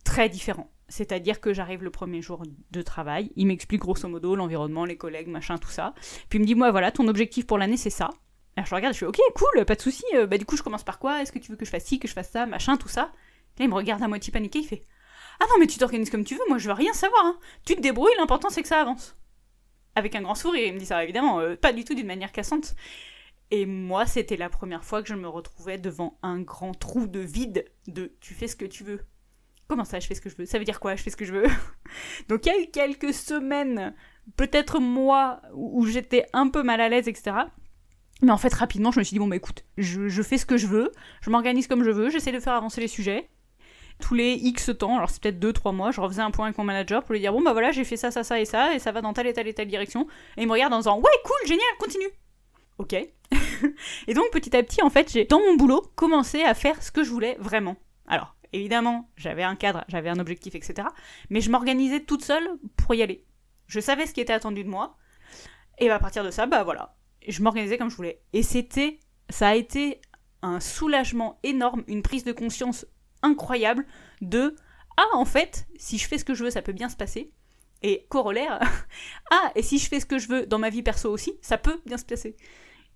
très 0.04 0.28
différent. 0.28 0.70
C'est-à-dire 0.88 1.40
que 1.40 1.52
j'arrive 1.52 1.84
le 1.84 1.90
premier 1.90 2.22
jour 2.22 2.42
de 2.70 2.82
travail, 2.82 3.30
il 3.36 3.46
m'explique 3.46 3.82
grosso 3.82 4.08
modo 4.08 4.34
l'environnement, 4.34 4.86
les 4.86 4.96
collègues, 4.96 5.28
machin, 5.28 5.58
tout 5.58 5.68
ça. 5.68 5.94
Puis 6.30 6.38
il 6.38 6.42
me 6.42 6.46
dit, 6.46 6.54
moi 6.54 6.70
voilà, 6.70 6.90
ton 6.90 7.06
objectif 7.08 7.46
pour 7.46 7.58
l'année 7.58 7.76
c'est 7.76 7.90
ça. 7.90 8.08
Alors 8.56 8.66
je 8.66 8.74
regarde, 8.74 8.94
je 8.94 9.00
fais, 9.00 9.06
ok, 9.06 9.18
cool, 9.34 9.64
pas 9.66 9.74
de 9.74 9.82
souci. 9.82 10.04
Euh, 10.14 10.26
bah 10.26 10.38
du 10.38 10.46
coup, 10.46 10.56
je 10.56 10.62
commence 10.62 10.82
par 10.82 10.98
quoi? 10.98 11.22
Est-ce 11.22 11.30
que 11.30 11.38
tu 11.38 11.50
veux 11.50 11.56
que 11.56 11.66
je 11.66 11.70
fasse 11.70 11.84
ci, 11.84 11.98
que 11.98 12.08
je 12.08 12.14
fasse 12.14 12.30
ça, 12.30 12.46
machin, 12.46 12.76
tout 12.76 12.88
ça? 12.88 13.12
Là, 13.58 13.64
il 13.64 13.68
me 13.68 13.74
regarde 13.74 14.02
à 14.02 14.08
moitié 14.08 14.32
paniqué, 14.32 14.60
il 14.60 14.66
fait, 14.66 14.86
ah 15.40 15.44
non, 15.50 15.56
mais 15.58 15.66
tu 15.66 15.78
t'organises 15.78 16.10
comme 16.10 16.24
tu 16.24 16.34
veux, 16.34 16.44
moi 16.48 16.58
je 16.58 16.68
veux 16.68 16.74
rien 16.74 16.92
savoir. 16.92 17.24
Hein. 17.24 17.38
Tu 17.64 17.76
te 17.76 17.80
débrouilles, 17.80 18.14
l'important 18.18 18.50
c'est 18.50 18.62
que 18.62 18.68
ça 18.68 18.80
avance. 18.80 19.16
Avec 19.94 20.14
un 20.14 20.22
grand 20.22 20.34
sourire, 20.34 20.66
il 20.66 20.74
me 20.74 20.78
dit 20.78 20.86
ça, 20.86 21.02
évidemment, 21.02 21.40
euh, 21.40 21.56
pas 21.56 21.72
du 21.72 21.84
tout 21.84 21.94
d'une 21.94 22.06
manière 22.06 22.32
cassante. 22.32 22.74
Et 23.50 23.64
moi, 23.64 24.04
c'était 24.04 24.36
la 24.36 24.50
première 24.50 24.84
fois 24.84 25.02
que 25.02 25.08
je 25.08 25.14
me 25.14 25.28
retrouvais 25.28 25.78
devant 25.78 26.18
un 26.22 26.40
grand 26.40 26.74
trou 26.74 27.06
de 27.06 27.20
vide 27.20 27.64
de 27.86 28.12
tu 28.20 28.34
fais 28.34 28.46
ce 28.46 28.56
que 28.56 28.66
tu 28.66 28.84
veux. 28.84 29.00
Comment 29.68 29.84
ça, 29.84 30.00
je 30.00 30.06
fais 30.06 30.14
ce 30.14 30.20
que 30.20 30.30
je 30.30 30.36
veux 30.36 30.46
Ça 30.46 30.58
veut 30.58 30.64
dire 30.64 30.80
quoi, 30.80 30.96
je 30.96 31.02
fais 31.02 31.10
ce 31.10 31.16
que 31.16 31.24
je 31.24 31.32
veux 31.32 31.46
Donc 32.28 32.46
il 32.46 32.48
y 32.48 32.52
a 32.52 32.60
eu 32.60 32.66
quelques 32.70 33.14
semaines, 33.14 33.94
peut-être 34.36 34.80
mois, 34.80 35.40
où 35.54 35.86
j'étais 35.86 36.26
un 36.32 36.48
peu 36.48 36.62
mal 36.62 36.80
à 36.80 36.88
l'aise, 36.88 37.08
etc. 37.08 37.36
Mais 38.22 38.32
en 38.32 38.38
fait, 38.38 38.52
rapidement, 38.52 38.90
je 38.90 38.98
me 38.98 39.04
suis 39.04 39.14
dit, 39.14 39.18
bon, 39.18 39.28
bah 39.28 39.36
écoute, 39.36 39.64
je, 39.76 40.22
fais 40.22 40.38
ce 40.38 40.46
que 40.46 40.56
je 40.56 40.66
veux, 40.66 40.92
je 41.20 41.30
m'organise 41.30 41.68
comme 41.68 41.84
je 41.84 41.90
veux, 41.90 42.10
j'essaie 42.10 42.32
de 42.32 42.40
faire 42.40 42.54
avancer 42.54 42.80
les 42.80 42.88
sujets. 42.88 43.28
Tous 44.00 44.14
les 44.14 44.34
X 44.34 44.70
temps, 44.78 44.96
alors 44.96 45.10
c'est 45.10 45.22
peut-être 45.22 45.40
2-3 45.40 45.74
mois, 45.74 45.90
je 45.90 46.00
refaisais 46.00 46.22
un 46.22 46.30
point 46.30 46.46
avec 46.46 46.58
mon 46.58 46.64
manager 46.64 47.02
pour 47.02 47.12
lui 47.12 47.20
dire, 47.20 47.32
bon, 47.32 47.42
bah 47.42 47.52
voilà, 47.52 47.72
j'ai 47.72 47.84
fait 47.84 47.96
ça, 47.96 48.10
ça, 48.10 48.22
ça 48.22 48.40
et 48.40 48.44
ça, 48.44 48.74
et 48.74 48.78
ça 48.78 48.92
va 48.92 49.00
dans 49.00 49.12
telle 49.12 49.26
et 49.26 49.32
telle 49.32 49.48
et 49.48 49.54
telle 49.54 49.68
direction. 49.68 50.06
Et 50.36 50.42
il 50.42 50.46
me 50.46 50.52
regarde 50.52 50.72
en 50.72 50.78
disant, 50.78 50.98
ouais, 50.98 51.10
cool, 51.24 51.48
génial, 51.48 51.66
continue. 51.78 52.08
Ok. 52.78 52.92
et 54.06 54.14
donc, 54.14 54.30
petit 54.30 54.56
à 54.56 54.62
petit, 54.62 54.82
en 54.82 54.90
fait, 54.90 55.12
j'ai, 55.12 55.24
dans 55.24 55.40
mon 55.40 55.56
boulot, 55.56 55.82
commencé 55.96 56.42
à 56.42 56.54
faire 56.54 56.80
ce 56.82 56.92
que 56.92 57.02
je 57.02 57.10
voulais 57.10 57.36
vraiment. 57.40 57.76
Alors, 58.06 58.36
Évidemment, 58.52 59.10
j'avais 59.16 59.42
un 59.42 59.56
cadre, 59.56 59.84
j'avais 59.88 60.08
un 60.08 60.18
objectif, 60.18 60.54
etc. 60.54 60.88
Mais 61.30 61.40
je 61.40 61.50
m'organisais 61.50 62.00
toute 62.00 62.24
seule 62.24 62.48
pour 62.76 62.94
y 62.94 63.02
aller. 63.02 63.24
Je 63.66 63.80
savais 63.80 64.06
ce 64.06 64.14
qui 64.14 64.20
était 64.20 64.32
attendu 64.32 64.64
de 64.64 64.68
moi. 64.68 64.96
Et 65.78 65.90
à 65.90 65.98
partir 65.98 66.24
de 66.24 66.30
ça, 66.30 66.46
bah 66.46 66.64
voilà. 66.64 66.96
Je 67.26 67.42
m'organisais 67.42 67.76
comme 67.76 67.90
je 67.90 67.96
voulais. 67.96 68.22
Et 68.32 68.42
c'était, 68.42 69.00
ça 69.28 69.48
a 69.48 69.54
été 69.54 70.00
un 70.40 70.60
soulagement 70.60 71.38
énorme, 71.42 71.84
une 71.88 72.02
prise 72.02 72.24
de 72.24 72.32
conscience 72.32 72.86
incroyable 73.22 73.86
de 74.20 74.54
ah 74.96 75.06
en 75.16 75.24
fait, 75.24 75.66
si 75.76 75.96
je 75.96 76.08
fais 76.08 76.18
ce 76.18 76.24
que 76.24 76.34
je 76.34 76.44
veux, 76.44 76.50
ça 76.50 76.62
peut 76.62 76.72
bien 76.72 76.88
se 76.88 76.96
passer. 76.96 77.30
Et 77.82 78.06
corollaire, 78.08 78.58
ah 79.30 79.52
et 79.54 79.62
si 79.62 79.78
je 79.78 79.88
fais 79.88 80.00
ce 80.00 80.06
que 80.06 80.18
je 80.18 80.28
veux 80.28 80.46
dans 80.46 80.58
ma 80.58 80.70
vie 80.70 80.82
perso 80.82 81.10
aussi, 81.10 81.34
ça 81.40 81.56
peut 81.56 81.80
bien 81.86 81.96
se 81.96 82.04
passer. 82.04 82.36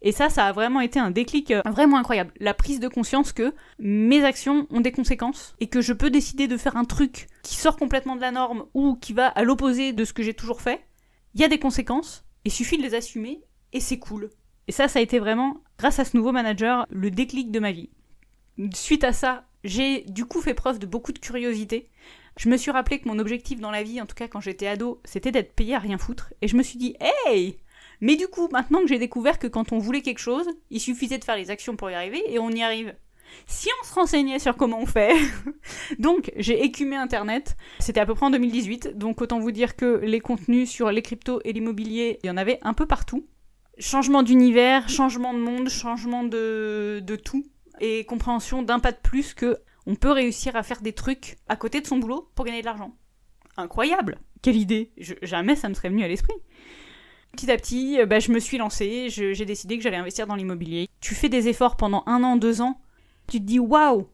Et 0.05 0.11
ça, 0.11 0.29
ça 0.29 0.47
a 0.47 0.53
vraiment 0.53 0.81
été 0.81 0.99
un 0.99 1.13
déclic 1.13 1.53
euh, 1.53 1.63
vraiment 1.65 1.97
incroyable. 1.97 2.33
La 2.41 2.55
prise 2.55 2.81
de 2.81 2.89
conscience 2.89 3.33
que 3.33 3.55
mes 3.79 4.25
actions 4.25 4.67
ont 4.71 4.81
des 4.81 4.91
conséquences 4.91 5.55
et 5.61 5.69
que 5.69 5.81
je 5.81 5.93
peux 5.93 6.11
décider 6.11 6.49
de 6.49 6.57
faire 6.57 6.77
un 6.77 6.85
truc 6.85 7.29
qui 7.45 7.55
sort 7.55 7.77
complètement 7.77 8.17
de 8.17 8.21
la 8.21 8.33
norme 8.33 8.65
ou 8.75 8.97
qui 8.97 9.13
va 9.13 9.29
à 9.29 9.45
l'opposé 9.45 9.93
de 9.93 10.05
ce 10.05 10.13
que 10.13 10.25
j'ai 10.25 10.35
toujours 10.35 10.61
fait. 10.61 10.85
Il 11.35 11.41
y 11.41 11.45
a 11.45 11.49
des 11.49 11.61
conséquences, 11.61 12.25
il 12.45 12.51
suffit 12.51 12.79
de 12.79 12.83
les 12.83 12.95
assumer 12.95 13.45
et 13.73 13.79
c'est 13.79 14.01
cool. 14.01 14.31
Et 14.67 14.73
ça, 14.73 14.89
ça 14.89 14.99
a 14.99 15.03
été 15.03 15.21
vraiment, 15.21 15.63
grâce 15.79 16.01
à 16.01 16.05
ce 16.05 16.17
nouveau 16.17 16.33
manager, 16.33 16.87
le 16.91 17.13
déclic 17.13 17.53
de 17.53 17.61
ma 17.61 17.71
vie. 17.71 17.91
Suite 18.75 19.05
à 19.05 19.13
ça, 19.13 19.47
j'ai 19.65 20.03
du 20.03 20.25
coup 20.25 20.41
fait 20.41 20.55
preuve 20.55 20.79
de 20.79 20.87
beaucoup 20.87 21.13
de 21.13 21.19
curiosité. 21.19 21.89
Je 22.37 22.49
me 22.49 22.57
suis 22.57 22.71
rappelé 22.71 22.99
que 22.99 23.09
mon 23.09 23.19
objectif 23.19 23.61
dans 23.61 23.71
la 23.71 23.83
vie, 23.83 24.01
en 24.01 24.07
tout 24.07 24.15
cas 24.15 24.29
quand 24.29 24.41
j'étais 24.41 24.67
ado, 24.67 25.01
c'était 25.05 25.33
d'être 25.33 25.55
payé 25.55 25.75
à 25.75 25.79
rien 25.79 25.99
foutre. 25.99 26.33
Et 26.41 26.49
je 26.49 26.57
me 26.57 26.63
suis 26.63 26.79
dit, 26.79 26.97
hey, 27.01 27.59
mais 28.01 28.17
du 28.17 28.27
coup, 28.27 28.49
maintenant 28.51 28.81
que 28.81 28.89
j'ai 28.89 28.99
découvert 28.99 29.39
que 29.39 29.47
quand 29.47 29.73
on 29.73 29.79
voulait 29.79 30.03
quelque 30.03 30.19
chose, 30.19 30.49
il 30.71 30.81
suffisait 30.81 31.19
de 31.19 31.25
faire 31.25 31.37
les 31.37 31.51
actions 31.51 31.77
pour 31.77 31.89
y 31.91 31.95
arriver 31.95 32.21
et 32.27 32.39
on 32.41 32.51
y 32.51 32.63
arrive. 32.63 32.95
Si 33.47 33.69
on 33.81 33.87
se 33.87 33.95
renseignait 33.95 34.41
sur 34.41 34.57
comment 34.57 34.81
on 34.81 34.87
fait. 34.87 35.15
donc, 35.99 36.33
j'ai 36.37 36.65
écumé 36.65 36.97
Internet. 36.97 37.57
C'était 37.79 38.01
à 38.01 38.07
peu 38.07 38.15
près 38.15 38.27
en 38.27 38.31
2018. 38.31 38.99
Donc, 38.99 39.21
autant 39.21 39.39
vous 39.39 39.53
dire 39.53 39.77
que 39.77 40.01
les 40.03 40.21
contenus 40.21 40.69
sur 40.69 40.91
les 40.91 41.01
cryptos 41.01 41.41
et 41.45 41.53
l'immobilier, 41.53 42.19
il 42.23 42.27
y 42.27 42.31
en 42.31 42.37
avait 42.37 42.59
un 42.63 42.75
peu 42.75 42.87
partout. 42.87 43.25
Changement 43.79 44.25
d'univers, 44.25 44.89
changement 44.89 45.33
de 45.33 45.39
monde, 45.39 45.69
changement 45.69 46.25
de, 46.25 47.01
de 47.03 47.17
tout. 47.17 47.45
Et 47.81 48.05
compréhension 48.05 48.63
d'un 48.63 48.79
pas 48.79 48.93
de 48.93 48.99
plus 48.99 49.35
que 49.35 49.59
on 49.87 49.97
peut 49.97 50.13
réussir 50.13 50.55
à 50.57 50.63
faire 50.63 50.81
des 50.81 50.93
trucs 50.93 51.37
à 51.49 51.57
côté 51.57 51.81
de 51.81 51.87
son 51.87 51.99
boulot 51.99 52.31
pour 52.35 52.45
gagner 52.45 52.61
de 52.61 52.67
l'argent. 52.67 52.95
Incroyable 53.57 54.19
Quelle 54.41 54.57
idée 54.57 54.93
Jamais 55.23 55.57
ça 55.57 55.69
me 55.69 55.75
serait 55.75 55.89
venu 55.89 56.05
à 56.05 56.09
l'esprit. 56.09 56.37
Petit 57.33 57.51
à 57.51 57.57
petit, 57.57 57.99
euh, 57.99 58.07
bah, 58.07 58.21
je 58.21 58.31
me 58.31 58.39
suis 58.39 58.59
lancée, 58.59 59.09
j'ai 59.09 59.45
décidé 59.45 59.77
que 59.77 59.83
j'allais 59.83 59.97
investir 59.97 60.27
dans 60.27 60.35
l'immobilier. 60.35 60.89
Tu 61.01 61.15
fais 61.15 61.29
des 61.29 61.49
efforts 61.49 61.77
pendant 61.77 62.03
un 62.07 62.23
an, 62.23 62.37
deux 62.37 62.61
ans, 62.61 62.81
tu 63.27 63.39
te 63.39 63.45
dis 63.45 63.59
waouh, 63.59 64.07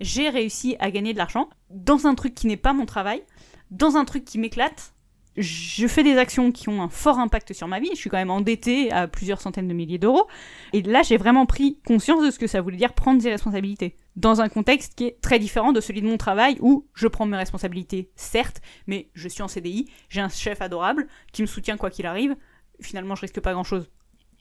j'ai 0.00 0.28
réussi 0.28 0.76
à 0.78 0.90
gagner 0.90 1.12
de 1.12 1.18
l'argent 1.18 1.48
dans 1.70 2.06
un 2.06 2.14
truc 2.14 2.34
qui 2.34 2.46
n'est 2.46 2.56
pas 2.56 2.74
mon 2.74 2.84
travail, 2.84 3.22
dans 3.70 3.96
un 3.96 4.04
truc 4.04 4.24
qui 4.24 4.38
m'éclate. 4.38 4.94
Je 5.36 5.86
fais 5.86 6.02
des 6.02 6.16
actions 6.16 6.50
qui 6.50 6.68
ont 6.68 6.82
un 6.82 6.88
fort 6.88 7.18
impact 7.18 7.52
sur 7.52 7.68
ma 7.68 7.78
vie. 7.78 7.90
Je 7.92 7.98
suis 7.98 8.10
quand 8.10 8.16
même 8.16 8.30
endettée 8.30 8.90
à 8.90 9.06
plusieurs 9.06 9.40
centaines 9.40 9.68
de 9.68 9.74
milliers 9.74 9.98
d'euros. 9.98 10.26
Et 10.72 10.82
là, 10.82 11.02
j'ai 11.02 11.18
vraiment 11.18 11.44
pris 11.44 11.78
conscience 11.86 12.24
de 12.24 12.30
ce 12.30 12.38
que 12.38 12.46
ça 12.46 12.60
voulait 12.60 12.78
dire 12.78 12.94
prendre 12.94 13.20
ses 13.20 13.30
responsabilités. 13.30 13.96
Dans 14.16 14.40
un 14.40 14.48
contexte 14.48 14.94
qui 14.94 15.04
est 15.04 15.20
très 15.20 15.38
différent 15.38 15.72
de 15.72 15.80
celui 15.80 16.00
de 16.00 16.06
mon 16.06 16.16
travail 16.16 16.56
où 16.60 16.86
je 16.94 17.06
prends 17.06 17.26
mes 17.26 17.36
responsabilités, 17.36 18.10
certes, 18.16 18.62
mais 18.86 19.10
je 19.12 19.28
suis 19.28 19.42
en 19.42 19.48
CDI, 19.48 19.90
j'ai 20.08 20.22
un 20.22 20.30
chef 20.30 20.62
adorable 20.62 21.06
qui 21.32 21.42
me 21.42 21.46
soutient 21.46 21.76
quoi 21.76 21.90
qu'il 21.90 22.06
arrive 22.06 22.34
finalement 22.80 23.14
je 23.14 23.22
risque 23.22 23.40
pas 23.40 23.52
grand 23.52 23.64
chose. 23.64 23.90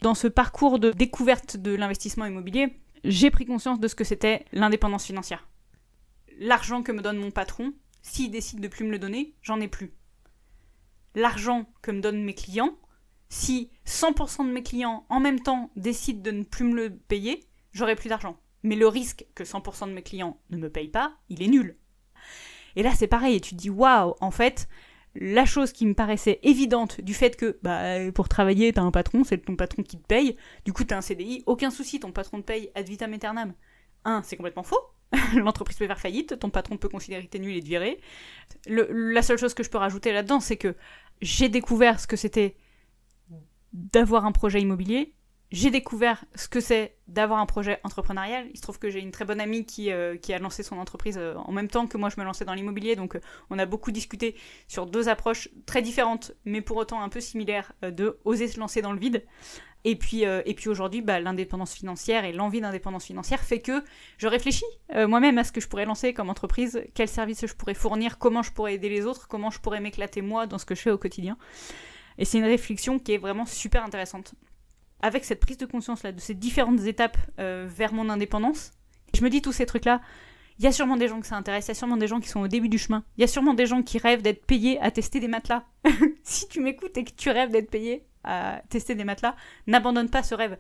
Dans 0.02 0.14
ce 0.14 0.28
parcours 0.28 0.80
de 0.80 0.92
découverte 0.92 1.58
de 1.58 1.74
l'investissement 1.74 2.26
immobilier, 2.26 2.80
j'ai 3.04 3.32
pris 3.32 3.46
conscience 3.46 3.80
de 3.80 3.88
ce 3.88 3.96
que 3.96 4.04
c'était 4.04 4.46
l'indépendance 4.52 5.06
financière. 5.06 5.48
L'argent 6.40 6.84
que 6.84 6.92
me 6.92 7.02
donne 7.02 7.18
mon 7.18 7.32
patron, 7.32 7.74
s'il 8.02 8.32
décide 8.32 8.60
de 8.60 8.68
plus 8.68 8.86
me 8.86 8.92
le 8.92 9.00
donner, 9.00 9.36
j'en 9.42 9.62
ai 9.62 9.68
plus. 9.68 9.94
L'argent 11.16 11.66
que 11.82 11.92
me 11.92 12.02
donnent 12.02 12.24
mes 12.24 12.34
clients, 12.34 12.78
si 13.30 13.72
100% 13.88 14.48
de 14.48 14.52
mes 14.52 14.64
clients 14.64 15.06
en 15.10 15.20
même 15.20 15.40
temps 15.40 15.72
décident 15.76 16.22
de 16.22 16.32
ne 16.32 16.44
plus 16.44 16.66
me 16.66 16.76
le 16.76 16.96
payer, 16.96 17.44
j'aurai 17.72 17.96
plus 17.96 18.10
d'argent. 18.10 18.38
Mais 18.64 18.76
le 18.76 18.88
risque 18.88 19.26
que 19.36 19.44
100% 19.44 19.88
de 19.88 19.94
mes 19.94 20.04
clients 20.04 20.40
ne 20.50 20.58
me 20.58 20.70
payent 20.70 20.90
pas, 20.90 21.18
il 21.30 21.42
est 21.42 21.48
nul. 21.48 21.78
Et 22.76 22.84
là, 22.84 22.92
c'est 22.94 23.08
pareil, 23.08 23.36
et 23.36 23.42
tu 23.42 23.56
te 23.56 23.62
dis, 23.62 23.70
waouh, 23.70 24.16
en 24.20 24.32
fait, 24.32 24.68
la 25.16 25.46
chose 25.46 25.72
qui 25.72 25.86
me 25.86 25.94
paraissait 25.94 26.40
évidente 26.44 27.02
du 27.02 27.14
fait 27.14 27.36
que 27.36 27.58
bah, 27.64 28.12
pour 28.14 28.28
travailler, 28.28 28.74
t'as 28.74 28.82
un 28.82 28.92
patron, 28.92 29.24
c'est 29.24 29.38
ton 29.38 29.56
patron 29.56 29.84
qui 29.84 29.98
te 29.98 30.06
paye, 30.06 30.36
du 30.66 30.74
coup 30.74 30.84
t'as 30.84 30.98
un 30.98 31.02
CDI, 31.02 31.44
aucun 31.46 31.72
souci, 31.72 32.00
ton 32.00 32.12
patron 32.12 32.42
te 32.42 32.46
paye 32.46 32.70
ad 32.76 32.88
vitam 32.88 33.14
aeternam. 33.14 33.54
Un, 34.04 34.22
c'est 34.24 34.36
complètement 34.36 34.64
faux. 34.64 34.80
L'entreprise 35.36 35.78
peut 35.78 35.88
faire 35.88 36.00
faillite, 36.00 36.38
ton 36.40 36.50
patron 36.50 36.78
peut 36.78 36.90
considérer 36.90 37.24
que 37.24 37.30
t'es 37.30 37.40
nul 37.40 37.56
et 37.56 37.62
te 37.62 37.66
virer. 37.66 38.00
la 38.68 39.22
seule 39.22 39.38
chose 39.38 39.54
que 39.54 39.64
je 39.64 39.70
peux 39.70 39.78
rajouter 39.78 40.12
là-dedans, 40.12 40.40
c'est 40.40 40.58
que 40.58 40.76
j'ai 41.22 41.50
découvert 41.50 42.00
ce 42.00 42.08
que 42.08 42.16
c'était 42.16 42.56
d'avoir 43.74 44.26
un 44.26 44.32
projet 44.32 44.62
immobilier, 44.62 45.16
j'ai 45.52 45.70
découvert 45.70 46.26
ce 46.34 46.48
que 46.48 46.60
c'est 46.60 46.98
d'avoir 47.08 47.40
un 47.40 47.46
projet 47.46 47.80
entrepreneurial. 47.84 48.48
Il 48.54 48.58
se 48.58 48.62
trouve 48.62 48.80
que 48.80 48.90
j'ai 48.90 49.00
une 49.00 49.12
très 49.12 49.26
bonne 49.26 49.40
amie 49.40 49.66
qui, 49.66 49.92
euh, 49.92 50.18
a 50.30 50.40
lancé 50.40 50.64
son 50.64 50.78
entreprise 50.78 51.18
euh, 51.18 51.36
en 51.36 51.52
même 51.52 51.68
temps 51.68 51.88
que 51.88 51.98
moi 51.98 52.10
je 52.10 52.20
me 52.20 52.26
lançais 52.26 52.46
dans 52.46 52.54
l'immobilier, 52.54 52.96
donc 52.96 53.16
euh, 53.16 53.22
on 53.50 53.60
a 53.60 53.66
beaucoup 53.66 53.92
discuté 53.92 54.36
sur 54.68 54.86
deux 54.86 55.08
approches 55.08 55.50
très 55.66 55.82
différentes, 55.82 56.34
mais 56.46 56.62
pour 56.62 56.78
autant 56.78 57.02
un 57.02 57.10
peu 57.10 57.22
similaires, 57.22 57.74
de 57.84 58.20
oser 58.26 58.48
se 58.48 58.60
lancer 58.60 58.82
dans 58.82 58.92
le 58.92 59.00
vide. 59.00 59.24
Et 59.88 59.96
puis, 59.96 60.24
et 60.24 60.54
puis 60.56 60.68
aujourd'hui, 60.68 61.02
bah, 61.02 61.20
l'indépendance 61.20 61.74
financière 61.74 62.26
et 62.26 62.34
l'envie 62.34 62.60
d'indépendance 62.60 63.06
financière 63.06 63.42
fait 63.42 63.60
que 63.60 63.84
je 64.18 64.28
réfléchis 64.28 64.66
moi-même 64.92 65.38
à 65.38 65.44
ce 65.44 65.52
que 65.52 65.62
je 65.62 65.68
pourrais 65.68 65.86
lancer 65.86 66.12
comme 66.12 66.32
entreprise, 66.32 66.84
quels 66.96 67.08
services 67.08 67.46
je 67.46 67.54
pourrais 67.54 67.76
fournir, 67.76 68.18
comment 68.18 68.42
je 68.42 68.52
pourrais 68.52 68.74
aider 68.74 68.90
les 68.90 69.06
autres, 69.06 69.28
comment 69.28 69.52
je 69.52 69.60
pourrais 69.60 69.82
m'éclater 69.82 70.24
moi 70.24 70.48
dans 70.48 70.58
ce 70.58 70.66
que 70.66 70.74
je 70.74 70.82
fais 70.82 70.90
au 70.90 70.98
quotidien. 70.98 71.38
Et 72.18 72.26
c'est 72.26 72.40
une 72.40 72.46
réflexion 72.46 72.98
qui 72.98 73.14
est 73.14 73.20
vraiment 73.20 73.46
super 73.46 73.84
intéressante 73.84 74.34
avec 75.02 75.24
cette 75.24 75.40
prise 75.40 75.58
de 75.58 75.66
conscience 75.66 76.04
là 76.04 76.12
de 76.12 76.20
ces 76.20 76.34
différentes 76.34 76.82
étapes 76.82 77.18
euh, 77.40 77.68
vers 77.70 77.94
mon 77.94 78.10
indépendance, 78.10 78.72
je 79.14 79.24
me 79.24 79.30
dis 79.30 79.42
tous 79.42 79.52
ces 79.52 79.66
trucs 79.66 79.86
là. 79.86 80.02
Il 80.58 80.64
y 80.64 80.68
a 80.68 80.72
sûrement 80.72 80.96
des 80.96 81.10
gens 81.10 81.20
que 81.20 81.28
ça 81.28 81.36
intéresse, 81.36 81.66
il 81.66 81.70
y 81.70 81.72
a 81.72 81.76
sûrement 81.76 81.98
des 81.98 82.08
gens 82.08 82.22
qui 82.22 82.30
sont 82.30 82.40
au 82.40 82.48
début 82.48 82.70
du 82.70 82.78
chemin. 82.78 83.04
Il 83.18 83.22
y 83.22 83.24
a 83.26 83.28
sûrement 83.28 83.54
des 83.54 83.66
gens 83.66 83.84
qui 83.84 83.98
rêvent 83.98 84.22
d'être 84.22 84.46
payés 84.46 84.80
à 84.80 84.90
tester 84.90 85.20
des 85.20 85.28
matelas. 85.28 85.66
si 86.24 86.48
tu 86.48 86.62
m'écoutes 86.62 86.96
et 86.98 87.04
que 87.04 87.12
tu 87.12 87.30
rêves 87.30 87.52
d'être 87.52 87.70
payé 87.70 88.06
à 88.26 88.62
tester 88.70 88.96
des 88.96 89.04
matelas, 89.04 89.36
n'abandonne 89.68 90.10
pas 90.10 90.24
ce 90.24 90.36
rêve. 90.36 90.58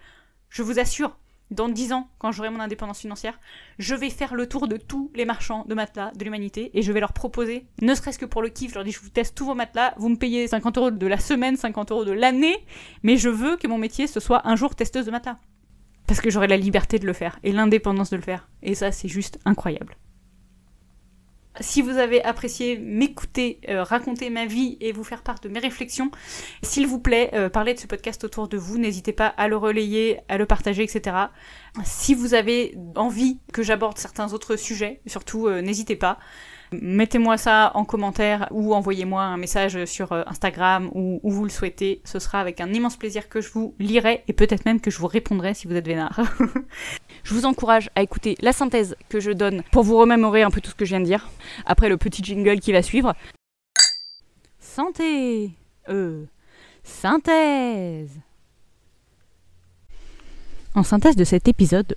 Je 0.50 0.63
vous 0.63 0.79
assure, 0.79 1.17
dans 1.51 1.69
10 1.69 1.93
ans, 1.93 2.10
quand 2.17 2.31
j'aurai 2.31 2.50
mon 2.50 2.60
indépendance 2.60 3.00
financière, 3.00 3.39
je 3.77 3.93
vais 3.93 4.10
faire 4.10 4.36
le 4.36 4.48
tour 4.48 4.67
de 4.67 4.77
tous 4.77 5.12
les 5.15 5.25
marchands 5.25 5.65
de 5.67 5.75
matelas 5.75 6.12
de 6.15 6.24
l'humanité 6.24 6.72
et 6.74 6.81
je 6.81 6.91
vais 6.91 7.00
leur 7.00 7.13
proposer, 7.13 7.67
ne 7.81 7.93
serait-ce 7.93 8.19
que 8.19 8.25
pour 8.25 8.41
le 8.41 8.50
kiff, 8.50 8.72
je 8.72 8.75
leur 8.75 8.84
dis 8.84 8.91
je 8.91 9.00
vous 9.00 9.10
teste 9.10 9.36
tous 9.36 9.45
vos 9.45 9.55
matelas, 9.55 9.93
vous 9.98 10.10
me 10.10 10.15
payez 10.15 10.48
50 10.48 10.77
euros 10.77 10.91
de 10.91 11.07
la 11.07 11.19
semaine, 11.19 11.55
50 11.55 11.91
euros 11.91 12.05
de 12.05 12.12
l'année, 12.12 12.57
mais 13.03 13.17
je 13.17 13.29
veux 13.29 13.57
que 13.57 13.67
mon 13.67 13.77
métier 13.77 14.07
ce 14.07 14.19
soit 14.19 14.48
un 14.48 14.55
jour 14.55 14.75
testeuse 14.75 15.05
de 15.05 15.12
matelas. 15.12 15.38
Parce 16.07 16.22
que 16.22 16.29
j'aurai 16.29 16.48
la 16.48 16.57
liberté 16.57 17.00
de 17.00 17.05
le 17.05 17.13
faire 17.13 17.39
et 17.43 17.51
l'indépendance 17.51 18.12
de 18.12 18.15
le 18.15 18.22
faire. 18.22 18.48
Et 18.62 18.75
ça, 18.75 18.91
c'est 18.91 19.07
juste 19.07 19.39
incroyable. 19.43 19.98
Si 21.60 21.82
vous 21.82 21.98
avez 21.98 22.24
apprécié 22.24 22.78
m'écouter, 22.78 23.60
euh, 23.70 23.84
raconter 23.84 24.30
ma 24.30 24.46
vie 24.46 24.78
et 24.82 24.92
vous 24.92 25.04
faire 25.04 25.24
part 25.24 25.40
de 25.40 25.50
mes 25.50 25.60
réflexions, 25.60 26.12
s'il 26.62 26.88
vous 26.88 27.00
plaît, 27.00 27.32
euh, 27.34 27.50
parlez 27.50 27.74
de 27.74 27.80
ce 27.80 27.88
podcast 27.88 28.24
autour 28.24 28.48
de 28.48 28.58
vous. 28.58 28.78
N'hésitez 28.78 29.14
pas 29.14 29.28
à 29.28 29.48
le 29.48 29.58
relayer, 29.58 30.20
à 30.28 30.38
le 30.38 30.46
partager, 30.46 30.84
etc. 30.84 31.16
Si 31.84 32.14
vous 32.14 32.34
avez 32.34 32.78
envie 32.96 33.40
que 33.54 33.64
j'aborde 33.64 33.98
certains 33.98 34.34
autres 34.34 34.56
sujets, 34.56 35.02
surtout 35.08 35.48
euh, 35.48 35.62
n'hésitez 35.62 35.96
pas. 35.96 36.20
Mettez-moi 36.72 37.38
ça 37.38 37.72
en 37.76 37.86
commentaire 37.86 38.48
ou 38.52 38.74
envoyez-moi 38.74 39.22
un 39.22 39.38
message 39.38 39.86
sur 39.86 40.12
Instagram 40.12 40.90
ou 40.94 41.20
où 41.24 41.32
vous 41.32 41.44
le 41.44 41.50
souhaitez. 41.50 42.02
Ce 42.04 42.20
sera 42.20 42.42
avec 42.42 42.60
un 42.60 42.74
immense 42.74 42.98
plaisir 42.98 43.30
que 43.30 43.40
je 43.40 43.52
vous 43.52 43.76
lirai 43.80 44.24
et 44.28 44.34
peut-être 44.34 44.66
même 44.66 44.82
que 44.82 44.90
je 44.90 44.98
vous 44.98 45.08
répondrai 45.08 45.54
si 45.54 45.68
vous 45.68 45.76
êtes 45.76 45.86
vénard. 45.86 46.20
Je 47.25 47.34
vous 47.34 47.46
encourage 47.46 47.89
à 47.96 48.03
écouter 48.03 48.38
la 48.41 48.53
synthèse 48.53 48.96
que 49.10 49.20
je 49.20 49.32
donne 49.32 49.63
pour 49.72 49.82
vous 49.82 49.98
remémorer 49.98 50.44
un 50.44 50.51
peu 50.51 50.62
tout 50.62 50.70
ce 50.70 50.75
que 50.75 50.86
je 50.86 50.91
viens 50.91 51.00
de 51.00 51.05
dire, 51.05 51.27
après 51.65 51.89
le 51.89 51.98
petit 51.98 52.24
jingle 52.24 52.60
qui 52.60 52.72
va 52.72 52.84
suivre. 52.84 53.15
Santé 54.60 55.50
Euh. 55.89 56.25
Synthèse 56.84 58.12
En 60.75 60.84
synthèse 60.84 61.15
de 61.15 61.24
cet 61.24 61.48
épisode, 61.48 61.96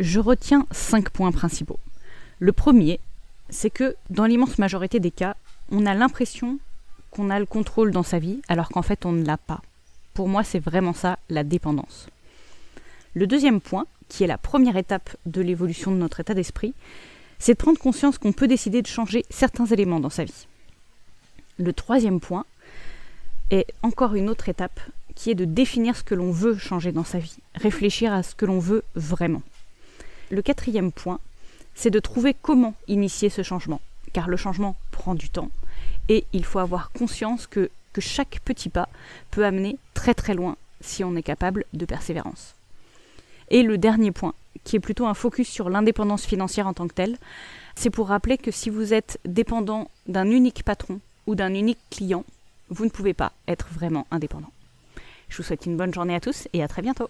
je 0.00 0.20
retiens 0.20 0.66
cinq 0.70 1.08
points 1.08 1.32
principaux. 1.32 1.78
Le 2.38 2.52
premier, 2.52 3.00
c'est 3.48 3.70
que 3.70 3.96
dans 4.10 4.26
l'immense 4.26 4.58
majorité 4.58 5.00
des 5.00 5.10
cas, 5.10 5.34
on 5.72 5.86
a 5.86 5.94
l'impression 5.94 6.58
qu'on 7.10 7.30
a 7.30 7.38
le 7.38 7.46
contrôle 7.46 7.90
dans 7.90 8.02
sa 8.02 8.18
vie, 8.18 8.42
alors 8.48 8.68
qu'en 8.68 8.82
fait 8.82 9.06
on 9.06 9.12
ne 9.12 9.24
l'a 9.24 9.38
pas. 9.38 9.62
Pour 10.12 10.28
moi, 10.28 10.44
c'est 10.44 10.58
vraiment 10.58 10.92
ça, 10.92 11.18
la 11.30 11.42
dépendance. 11.42 12.08
Le 13.14 13.26
deuxième 13.26 13.62
point, 13.62 13.86
qui 14.08 14.24
est 14.24 14.28
la 14.28 14.38
première 14.38 14.76
étape 14.76 15.16
de 15.26 15.40
l'évolution 15.40 15.90
de 15.90 15.96
notre 15.96 16.20
état 16.20 16.34
d'esprit, 16.34 16.74
c'est 17.38 17.52
de 17.52 17.58
prendre 17.58 17.78
conscience 17.78 18.18
qu'on 18.18 18.32
peut 18.32 18.48
décider 18.48 18.82
de 18.82 18.86
changer 18.86 19.24
certains 19.30 19.66
éléments 19.66 20.00
dans 20.00 20.10
sa 20.10 20.24
vie. 20.24 20.46
Le 21.58 21.72
troisième 21.72 22.20
point 22.20 22.44
est 23.50 23.72
encore 23.82 24.14
une 24.14 24.28
autre 24.28 24.48
étape 24.48 24.80
qui 25.14 25.30
est 25.30 25.34
de 25.34 25.44
définir 25.44 25.96
ce 25.96 26.04
que 26.04 26.14
l'on 26.14 26.30
veut 26.30 26.56
changer 26.56 26.92
dans 26.92 27.04
sa 27.04 27.18
vie, 27.18 27.38
réfléchir 27.54 28.12
à 28.12 28.22
ce 28.22 28.34
que 28.34 28.46
l'on 28.46 28.58
veut 28.58 28.84
vraiment. 28.94 29.42
Le 30.30 30.42
quatrième 30.42 30.92
point, 30.92 31.18
c'est 31.74 31.90
de 31.90 32.00
trouver 32.00 32.34
comment 32.34 32.74
initier 32.86 33.28
ce 33.28 33.42
changement, 33.42 33.80
car 34.12 34.28
le 34.28 34.36
changement 34.36 34.76
prend 34.90 35.14
du 35.14 35.30
temps 35.30 35.50
et 36.08 36.24
il 36.32 36.44
faut 36.44 36.58
avoir 36.58 36.90
conscience 36.92 37.46
que, 37.46 37.70
que 37.92 38.00
chaque 38.00 38.40
petit 38.44 38.68
pas 38.68 38.88
peut 39.30 39.44
amener 39.44 39.78
très 39.94 40.14
très 40.14 40.34
loin 40.34 40.56
si 40.80 41.04
on 41.04 41.16
est 41.16 41.22
capable 41.22 41.64
de 41.72 41.84
persévérance. 41.84 42.54
Et 43.50 43.62
le 43.62 43.78
dernier 43.78 44.12
point, 44.12 44.34
qui 44.64 44.76
est 44.76 44.80
plutôt 44.80 45.06
un 45.06 45.14
focus 45.14 45.48
sur 45.48 45.70
l'indépendance 45.70 46.26
financière 46.26 46.66
en 46.66 46.74
tant 46.74 46.88
que 46.88 46.94
telle, 46.94 47.16
c'est 47.74 47.90
pour 47.90 48.08
rappeler 48.08 48.38
que 48.38 48.50
si 48.50 48.70
vous 48.70 48.92
êtes 48.92 49.18
dépendant 49.24 49.90
d'un 50.06 50.30
unique 50.30 50.64
patron 50.64 51.00
ou 51.26 51.34
d'un 51.34 51.54
unique 51.54 51.78
client, 51.90 52.24
vous 52.68 52.84
ne 52.84 52.90
pouvez 52.90 53.14
pas 53.14 53.32
être 53.46 53.68
vraiment 53.72 54.06
indépendant. 54.10 54.50
Je 55.28 55.36
vous 55.36 55.42
souhaite 55.42 55.66
une 55.66 55.76
bonne 55.76 55.94
journée 55.94 56.14
à 56.14 56.20
tous 56.20 56.48
et 56.52 56.62
à 56.62 56.68
très 56.68 56.82
bientôt. 56.82 57.08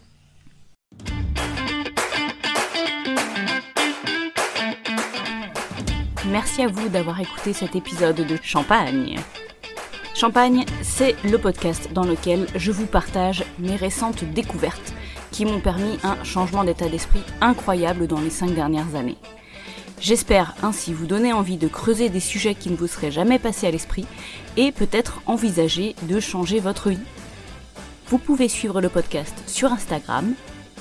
Merci 6.30 6.62
à 6.62 6.68
vous 6.68 6.88
d'avoir 6.88 7.21
écouté 7.21 7.52
cet 7.52 7.75
épisode 7.75 8.16
de 8.16 8.37
Champagne. 8.42 9.18
Champagne, 10.14 10.66
c'est 10.83 11.16
le 11.25 11.38
podcast 11.38 11.92
dans 11.92 12.04
lequel 12.04 12.47
je 12.54 12.71
vous 12.71 12.87
partage 12.87 13.45
mes 13.59 13.76
récentes 13.76 14.25
découvertes 14.25 14.92
qui 15.30 15.44
m'ont 15.44 15.61
permis 15.61 15.99
un 16.02 16.23
changement 16.25 16.64
d'état 16.64 16.88
d'esprit 16.88 17.23
incroyable 17.40 18.06
dans 18.06 18.20
les 18.20 18.30
cinq 18.30 18.54
dernières 18.54 18.94
années. 18.94 19.18
J'espère 20.00 20.54
ainsi 20.62 20.92
vous 20.92 21.06
donner 21.06 21.32
envie 21.32 21.56
de 21.56 21.66
creuser 21.66 22.08
des 22.08 22.20
sujets 22.20 22.54
qui 22.54 22.70
ne 22.70 22.76
vous 22.76 22.87
seraient 22.87 23.11
jamais 23.11 23.38
passés 23.38 23.66
à 23.66 23.70
l'esprit 23.70 24.06
et 24.56 24.70
peut-être 24.70 25.20
envisager 25.26 25.97
de 26.02 26.20
changer 26.20 26.61
votre 26.61 26.90
vie. 26.90 26.99
Vous 28.08 28.18
pouvez 28.18 28.49
suivre 28.49 28.80
le 28.80 28.88
podcast 28.88 29.35
sur 29.47 29.73
Instagram, 29.73 30.35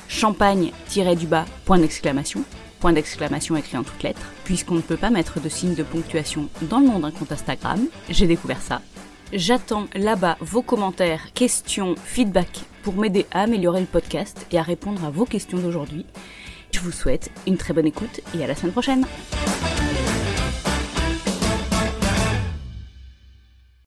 champagne-du-bas, 0.07 1.45
point 1.65 1.79
d'exclamation, 1.79 2.43
point 2.79 2.93
d'exclamation 2.93 3.55
écrit 3.57 3.77
en 3.77 3.83
toutes 3.83 4.03
lettres, 4.03 4.31
puisqu'on 4.43 4.75
ne 4.75 4.81
peut 4.81 4.97
pas 4.97 5.09
mettre 5.09 5.41
de 5.41 5.49
signe 5.49 5.75
de 5.75 5.83
ponctuation 5.83 6.47
dans 6.61 6.79
le 6.79 6.87
nom 6.87 6.99
d'un 6.99 7.11
compte 7.11 7.31
Instagram, 7.31 7.85
j'ai 8.09 8.27
découvert 8.27 8.61
ça. 8.61 8.81
J'attends 9.33 9.87
là-bas 9.93 10.37
vos 10.39 10.61
commentaires, 10.61 11.33
questions, 11.33 11.95
feedback 12.03 12.61
pour 12.81 12.95
m'aider 12.95 13.25
à 13.31 13.41
améliorer 13.41 13.81
le 13.81 13.85
podcast 13.85 14.47
et 14.51 14.57
à 14.57 14.61
répondre 14.61 15.03
à 15.03 15.09
vos 15.09 15.25
questions 15.25 15.57
d'aujourd'hui. 15.57 16.05
Je 16.71 16.79
vous 16.79 16.91
souhaite 16.91 17.29
une 17.45 17.57
très 17.57 17.73
bonne 17.73 17.87
écoute 17.87 18.21
et 18.37 18.43
à 18.43 18.47
la 18.47 18.55
semaine 18.55 18.71
prochaine. 18.71 19.05